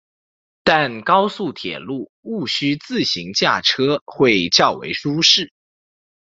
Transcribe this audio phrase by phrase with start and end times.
[0.63, 5.53] 但高速铁路毋须自行驾车会较为舒适。